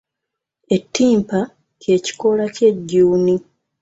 [0.75, 1.39] Ettimpa
[1.81, 3.35] ky'ekikoola ky'ejjuuni.